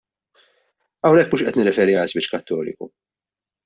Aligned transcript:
Hawnhekk 1.05 1.31
mhux 1.37 1.45
qed 1.51 1.61
nirreferi 1.61 1.99
għal 2.01 2.13
żwieġ 2.17 2.35
Kattoliku. 2.35 2.95